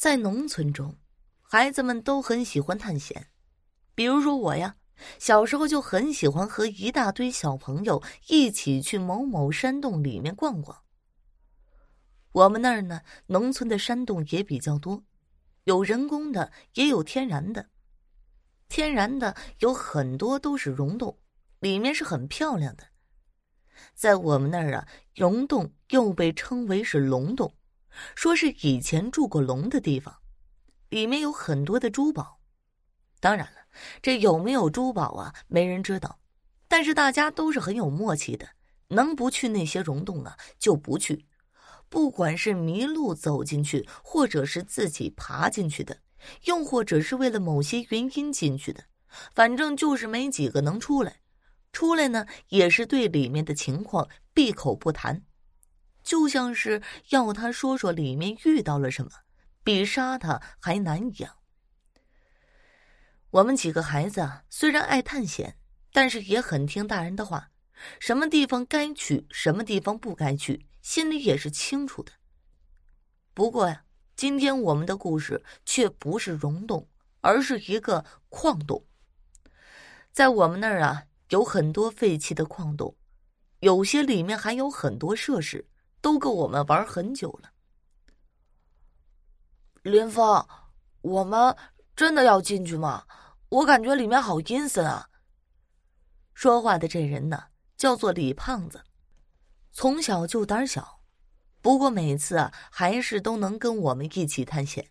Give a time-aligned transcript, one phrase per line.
[0.00, 0.96] 在农村中，
[1.42, 3.26] 孩子们都很喜欢探险。
[3.94, 4.76] 比如说我呀，
[5.18, 10.84] 小时候就很喜欢和一大堆小朋友一起去某某山洞里面逛逛。
[12.32, 15.04] 我们那儿呢，农村的山洞也比较多，
[15.64, 17.68] 有人工的，也有天然的。
[18.70, 21.18] 天然的有很多都是溶洞，
[21.58, 22.84] 里面是很漂亮的。
[23.92, 27.54] 在我们那儿啊，溶洞又被称为是龙洞。
[28.14, 30.18] 说是以前住过龙的地方，
[30.88, 32.40] 里面有很多的珠宝。
[33.20, 33.60] 当然了，
[34.00, 36.18] 这有没有珠宝啊，没人知道。
[36.68, 38.48] 但是大家都是很有默契的，
[38.88, 41.26] 能不去那些溶洞啊，就不去。
[41.88, 45.98] 不管是迷路走进去，或者是自己爬进去的，
[46.44, 48.84] 又或者是为了某些原因进去的，
[49.34, 51.16] 反正就是没几个能出来。
[51.72, 55.24] 出来呢，也是对里面的情况闭口不谈。
[56.02, 59.10] 就像是要他说说里面遇到了什么，
[59.62, 61.36] 比杀他还难一样。
[63.30, 65.56] 我们几个孩子啊，虽然爱探险，
[65.92, 67.50] 但是也很听大人的话，
[68.00, 72.12] 什么地方该去，什么地方不该去，心里也是清楚的。
[73.32, 73.84] 不过呀，
[74.16, 76.88] 今天我们的故事却不是溶洞，
[77.20, 78.84] 而是一个矿洞。
[80.10, 82.96] 在我们那儿啊，有很多废弃的矿洞，
[83.60, 85.69] 有些里面还有很多设施。
[86.00, 87.50] 都够我们玩很久了。
[89.82, 90.46] 林峰，
[91.00, 91.56] 我们
[91.96, 93.06] 真的要进去吗？
[93.48, 95.08] 我感觉里面好阴森啊。
[96.34, 97.44] 说话的这人呢，
[97.76, 98.84] 叫做李胖子，
[99.72, 101.00] 从小就胆小，
[101.60, 104.90] 不过每次啊，还是都能跟我们一起探险，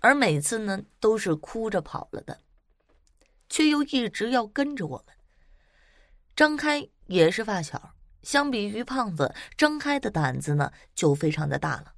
[0.00, 2.40] 而每次呢，都是哭着跑了的，
[3.48, 5.16] 却又一直要跟着我们。
[6.36, 7.94] 张开也是发小。
[8.22, 11.92] 相比于胖子，张开的胆子呢就非常的大了，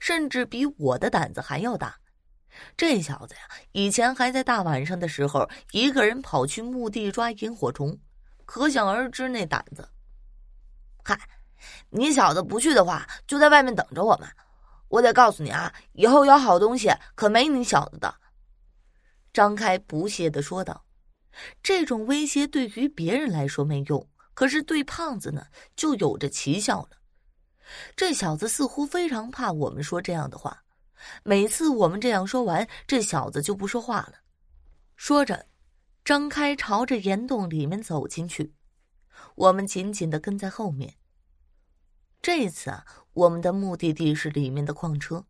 [0.00, 1.96] 甚至比我的胆子还要大。
[2.76, 3.40] 这小子呀，
[3.72, 7.98] 以前还在大晚上的时候一个人跑去墓地抓萤火虫，
[8.46, 9.86] 可想而知那胆子。
[11.04, 11.18] 嗨，
[11.90, 14.26] 你小子不去的话，就在外面等着我们。
[14.88, 18.14] 我得告诉你啊，以后有好东西可没你小子的。
[19.32, 20.86] 张开不屑的说道
[21.62, 26.90] ：“这种威胁对于别人来说没用。”可是对胖子呢，就有着奇效了。
[27.96, 30.62] 这小子似乎非常怕我们说这样的话。
[31.22, 34.16] 每次我们这样说完，这小子就不说话了。
[34.94, 35.46] 说着，
[36.04, 38.52] 张开朝着岩洞里面走进去，
[39.36, 40.96] 我们紧紧的跟在后面。
[42.20, 45.24] 这次啊，我们的目的地是里面的矿车。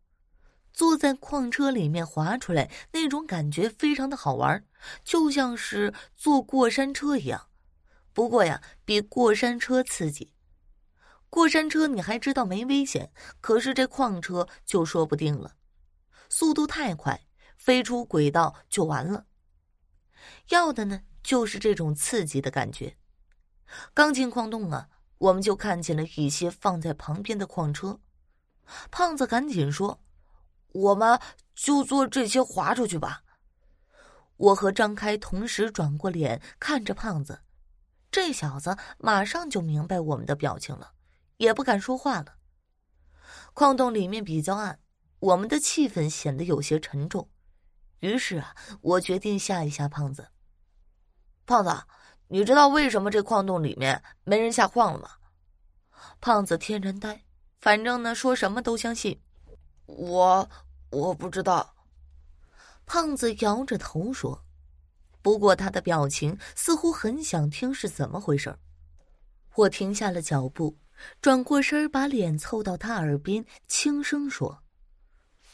[0.73, 4.65] 坐在矿车里面滑出来，那种感觉非常的好玩，
[5.05, 7.47] 就像是坐过山车一样。
[8.17, 10.33] 不过呀，比过山车刺激。
[11.29, 13.11] 过山车你还知道没危险，
[13.41, 15.53] 可是这矿车就说不定了，
[16.27, 17.27] 速度太快，
[17.59, 19.27] 飞出轨道就完了。
[20.49, 22.97] 要的呢，就是这种刺激的感觉。
[23.93, 24.89] 刚进矿洞啊，
[25.19, 27.99] 我们就看见了一些放在旁边的矿车。
[28.89, 30.01] 胖子赶紧说
[30.73, 31.19] ：“我们
[31.53, 33.21] 就坐这些滑出去吧。”
[34.37, 37.41] 我和张开同时转过脸看着胖子。
[38.09, 40.93] 这小子马上就明白我们的表情了，
[41.37, 42.35] 也不敢说话了。
[43.53, 44.79] 矿洞里面比较暗，
[45.19, 47.29] 我们的气氛显得有些沉重。
[47.99, 50.29] 于是啊，我决定吓一吓胖子。
[51.45, 51.71] 胖子，
[52.27, 55.09] 你知道为什么这矿洞里面没人下矿了吗？
[56.21, 57.23] 胖子天然呆，
[57.59, 59.21] 反正呢说什么都相信。
[59.85, 60.49] 我
[60.91, 61.75] 我不知道。
[62.85, 64.46] 胖子摇着头说。
[65.21, 68.57] 不过他的表情似乎很想听是怎么回事
[69.55, 70.77] 我停下了脚步，
[71.19, 74.63] 转过身，把脸凑到他耳边，轻声说：“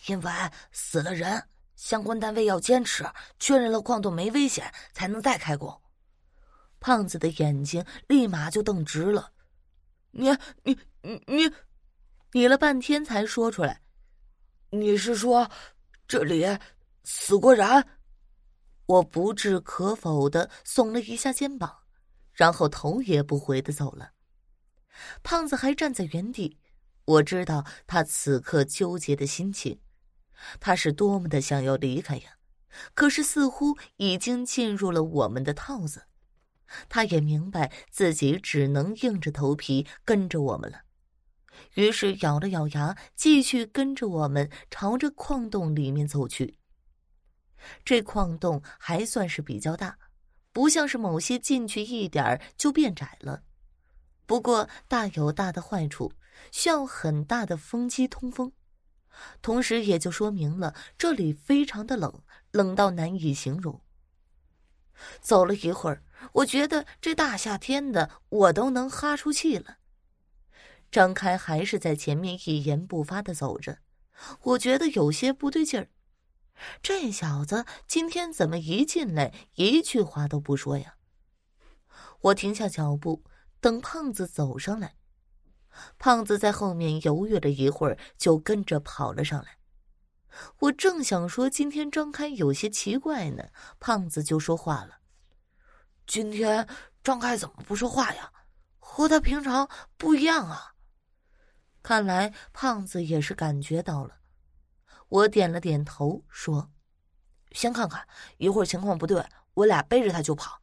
[0.07, 0.31] 因为
[0.71, 1.41] 死了人，
[1.77, 3.05] 相关单位要坚持
[3.39, 5.81] 确认了矿洞没危险，才能再开工。”
[6.81, 9.31] 胖子的眼睛立马就瞪直了。
[10.11, 10.29] 你
[10.63, 11.51] 你你你，
[12.33, 13.81] 你了半天才说出来
[14.69, 15.49] ：“你是说
[16.07, 16.45] 这里
[17.05, 17.65] 死过人？”
[18.85, 21.79] 我不置可否的耸了一下肩膀，
[22.33, 24.11] 然后头也不回的走了。
[25.23, 26.57] 胖子还站在原地，
[27.05, 29.79] 我知道他此刻纠结的心情，
[30.59, 32.37] 他是多么的想要离开呀！
[32.93, 36.07] 可是似乎已经进入了我们的套子，
[36.89, 40.81] 他也明白自己只能硬着头皮跟着我们了，
[41.75, 46.57] 于是咬了咬牙，继续跟着我们朝着矿洞里面走去。
[47.85, 49.97] 这矿洞还算是比较大，
[50.51, 53.43] 不像是某些进去一点就变窄了。
[54.25, 56.13] 不过大有大的坏处，
[56.51, 58.51] 需要很大的风机通风。
[59.41, 63.81] 同时也就说明了这里非常的冷，冷到难以形容。
[65.21, 69.77] 走了一会儿，我觉得这大夏天的，我都能哈出气了。
[70.89, 73.79] 张开还是在前面一言不发的走着，
[74.41, 75.89] 我觉得有些不对劲儿。
[76.81, 80.95] 这小子今天怎么一进来一句话都不说呀？
[82.21, 83.23] 我停下脚步，
[83.59, 84.95] 等胖子走上来。
[85.97, 89.57] 胖子在后面犹豫了一会儿，就跟着跑了上来。
[90.59, 94.99] 我正想说今天张开有些奇怪呢，胖子就说话了
[96.07, 96.67] ：“今天
[97.03, 98.31] 张开怎么不说话呀？
[98.79, 100.73] 和他平常不一样啊。”
[101.83, 104.19] 看来胖子也是感觉到了。
[105.09, 106.71] 我点了点头，说
[107.51, 108.07] ：“先看看，
[108.37, 110.61] 一会儿情况不对，我俩背着他就跑。”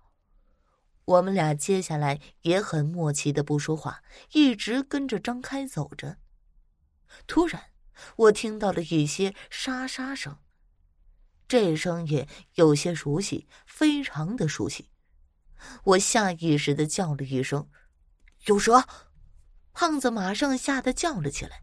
[1.06, 4.02] 我们俩接下来也很默契的不说话，
[4.32, 6.18] 一直跟着张开走着。
[7.26, 7.70] 突然，
[8.16, 10.38] 我听到了一些沙沙声，
[11.48, 14.90] 这声音有些熟悉，非常的熟悉。
[15.82, 17.68] 我下意识的叫了一声
[18.46, 18.84] ：“有蛇！”
[19.72, 21.62] 胖子马上吓得叫了起来，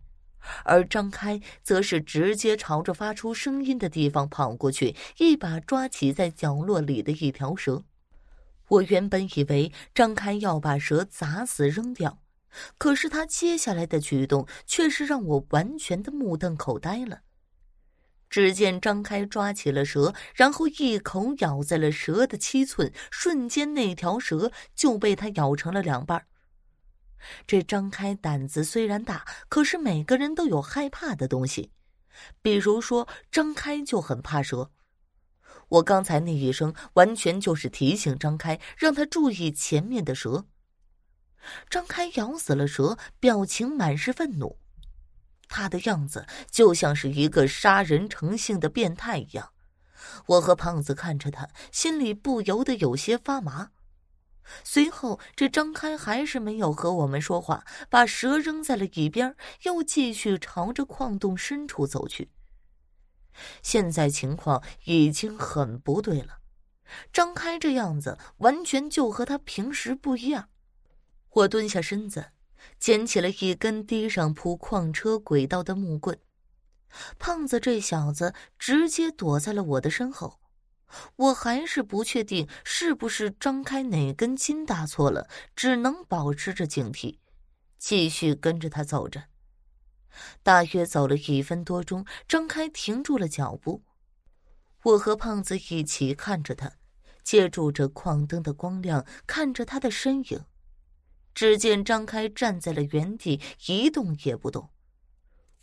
[0.63, 7.83] 而张开则是直接朝着发出声音的地方跑过去，一把抓起在角落里的一条蛇。
[8.69, 12.19] 我原本以为张开要把蛇砸死扔掉，
[12.77, 17.21] 可是他接下来的举动却是让我完全的目瞪口呆了。
[18.29, 26.25] 只见张开抓起了蛇，然后一口咬在了蛇的七寸，瞬间那条蛇就被他咬成了两半。
[27.45, 31.71] 这张开胆子虽然大，可是每个人都有害怕的东西，
[32.41, 34.71] 比如说张开就很怕蛇。
[35.69, 40.45] 我刚才那一声，完全就是提醒张开，让他注意前面的蛇。
[41.69, 44.59] 张开咬死了蛇，表情满是愤怒，
[45.47, 49.51] 他的样子就像是一个杀人成性的变态一样。
[50.27, 53.71] 我和胖子看着他，心里不由得有些发麻。
[54.63, 62.29] 随后，这张开还是没有和我们说话，把蛇扔在了一边，又继续朝着矿洞深处走去。
[63.61, 66.39] 现在情况已经很不对了，
[67.13, 70.49] 张开这样子完全就和他平时不一样。
[71.29, 72.31] 我蹲下身子，
[72.79, 76.19] 捡起了一根地上铺矿车轨道的木棍。
[77.19, 80.39] 胖子这小子直接躲在了我的身后，
[81.15, 87.17] 我还是不确定是不是张开哪根筋搭错了，只能保持着警惕，
[87.77, 89.23] 继续跟着他走着。
[90.41, 93.83] 大约走了一分多钟，张开停住了脚步。
[94.83, 96.71] 我和胖子一起看着他，
[97.23, 100.45] 借助着矿灯的光亮，看着他的身影。
[101.35, 104.69] 只见张开站在了原地，一动也不动。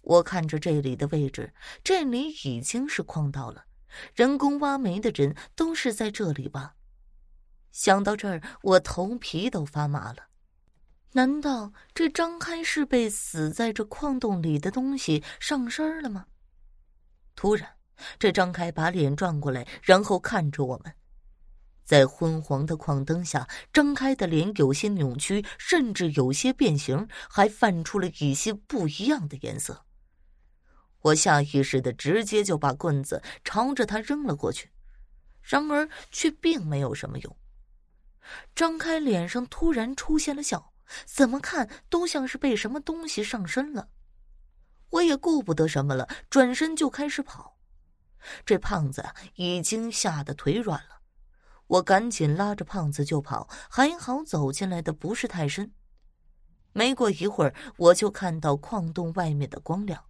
[0.03, 3.65] 我看着这里的位置，这里已经是矿道了，
[4.15, 6.75] 人工挖煤的人都是在这里挖。
[7.73, 10.29] 想到这儿，我头皮都发麻了。
[11.13, 16.27] 难道这张开是被死在这矿洞里的东西上身了吗？
[17.37, 17.77] 突然，
[18.19, 20.93] 这张开把脸转过来，然后看着我们。
[21.85, 29.85] 在昏黄的矿灯下，张开的脸有些扭曲，甚至有些变形，还泛出了一些不一样的颜色。
[31.05, 34.71] 我下意识的直接就把棍子朝着他扔了过去，
[35.43, 37.37] 然而却并没有什么用。
[38.55, 40.73] 张开脸上突然出现了笑。
[41.07, 43.89] 怎么看都像是被什么东西上身了，
[44.91, 47.57] 我也顾不得什么了，转身就开始跑。
[48.45, 49.03] 这胖子
[49.37, 51.01] 已经吓得腿软了，
[51.67, 55.73] 我赶紧拉着胖子就跑，还好走进来的不是太深。
[56.75, 60.05] 没过一会儿，我就看到矿洞外面的光亮，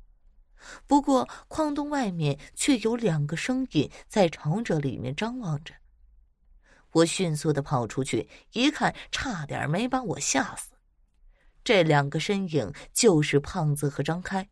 [0.87, 5.75] 不过矿洞外面却有两个身影在朝着里面张望着。
[6.93, 10.75] 我迅速的跑出去，一看，差点没把我吓死。
[11.65, 14.49] 这两个身影就是胖子和张开。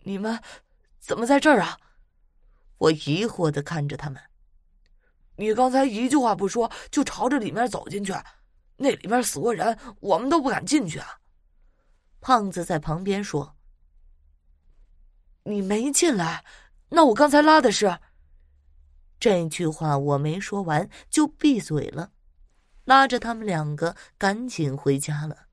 [0.00, 0.40] 你们
[0.98, 1.78] 怎么在这儿啊？
[2.78, 4.20] 我疑惑的看着他们。
[5.36, 8.12] 你刚才一句话不说就朝着里面走进去，
[8.76, 11.18] 那里面死过人，我们都不敢进去啊。
[12.20, 13.55] 胖子在旁边说
[15.46, 16.44] ：“你没进来，
[16.90, 17.98] 那我刚才拉的是。”
[19.18, 22.10] 这句话我没说完就闭嘴了，
[22.84, 25.45] 拉着他们两个赶紧回家了。